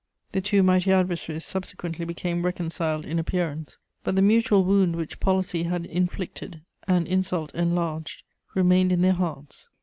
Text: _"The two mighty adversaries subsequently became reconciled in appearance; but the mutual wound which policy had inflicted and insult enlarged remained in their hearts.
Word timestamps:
_"The 0.31 0.41
two 0.41 0.63
mighty 0.63 0.91
adversaries 0.91 1.45
subsequently 1.45 2.05
became 2.05 2.43
reconciled 2.43 3.05
in 3.05 3.19
appearance; 3.19 3.77
but 4.03 4.15
the 4.15 4.23
mutual 4.23 4.63
wound 4.65 4.95
which 4.95 5.19
policy 5.19 5.61
had 5.61 5.85
inflicted 5.85 6.63
and 6.87 7.07
insult 7.07 7.53
enlarged 7.53 8.23
remained 8.55 8.91
in 8.91 9.01
their 9.01 9.13
hearts. 9.13 9.69